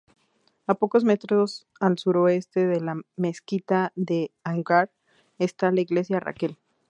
[0.65, 4.89] A pocos metros al suroeste de la Mezquita de Anwar
[5.37, 6.57] está la Iglesia Raquel.